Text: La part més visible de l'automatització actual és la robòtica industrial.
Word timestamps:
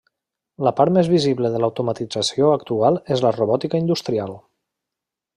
La 0.67 0.71
part 0.77 0.93
més 0.95 1.09
visible 1.15 1.51
de 1.55 1.59
l'automatització 1.63 2.49
actual 2.53 2.97
és 3.17 3.21
la 3.27 3.33
robòtica 3.39 3.83
industrial. 3.83 4.35